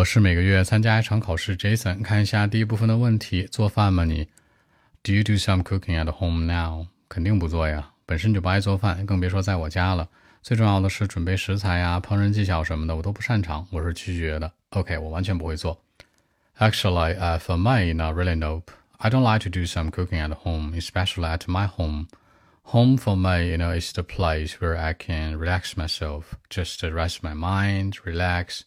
[0.00, 2.01] 我是每个月参加一场考试，Jason。
[2.01, 4.29] 看一下第一部分的问题：做饭吗你？
[5.03, 6.87] Do you do some cooking at home now？
[7.09, 10.07] 肯定不做呀，本身就不爱做饭，更别说在我家了。
[10.41, 14.49] 最重要的是准备食材呀、烹饪技巧什么的，我都不擅长，我是拒绝的。
[14.69, 15.77] OK，我完全不会做。
[16.57, 18.71] Actually, uh, for me, not really nope.
[18.99, 22.07] I don't like to do some cooking at home, especially at my home.
[22.67, 27.21] Home for me, you know, is the place where I can relax myself, just rest
[27.23, 28.63] my mind, relax.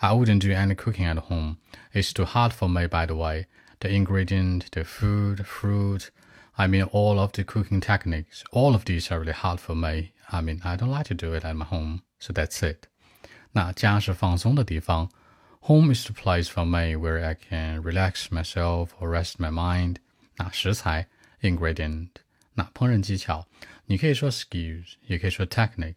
[0.00, 1.58] I wouldn't do any cooking at home.
[1.92, 3.46] It's too hard for me, by the way.
[3.80, 6.10] The ingredient, the food, fruit,
[6.56, 10.12] I mean, all of the cooking techniques, all of these are really hard for me.
[10.30, 12.02] I mean, I don't like to do it at my home.
[12.18, 12.88] So that's it.
[13.52, 15.10] 那家是放松的地方。
[15.62, 19.96] Home is the place for me where I can relax myself or rest my mind.
[20.36, 21.08] 那食材
[21.42, 22.08] ingredient，
[22.54, 23.46] 那烹饪技巧，
[23.86, 25.96] 你可以说 skills，也可以说 techniques。